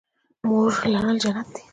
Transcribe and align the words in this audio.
مور 0.47 0.71
لرل 0.93 1.17
جنت 1.23 1.47
دی 1.55 1.61